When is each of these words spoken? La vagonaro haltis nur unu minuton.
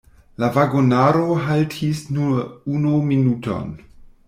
La 0.43 0.47
vagonaro 0.53 1.35
haltis 1.43 2.03
nur 2.17 2.41
unu 2.79 2.97
minuton. 3.13 3.71